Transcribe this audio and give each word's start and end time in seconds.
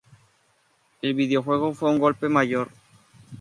El 1.03 1.13
videojuego 1.13 1.75
fue 1.75 1.91
un 1.91 1.99
golpe 1.99 2.27
mayor. 2.27 2.71